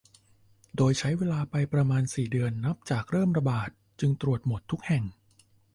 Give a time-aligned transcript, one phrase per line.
[0.77, 3.69] โดยใช้เวลาไปประมาณสี่เดือนนับจากเริ่มระบาด
[3.99, 5.03] จึงตรวจหมดทุกแห่ง